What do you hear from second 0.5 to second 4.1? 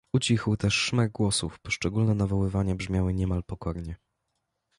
też szmer głosów, poszczególne nawoływania brzmiały niemal pokornie.